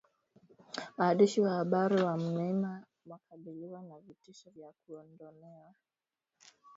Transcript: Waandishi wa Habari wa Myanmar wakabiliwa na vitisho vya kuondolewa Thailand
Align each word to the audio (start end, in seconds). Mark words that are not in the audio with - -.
Waandishi 0.97 1.41
wa 1.41 1.49
Habari 1.51 2.01
wa 2.01 2.17
Myanmar 2.17 2.83
wakabiliwa 3.05 3.81
na 3.81 3.99
vitisho 3.99 4.49
vya 4.49 4.71
kuondolewa 4.85 5.73
Thailand 5.73 6.53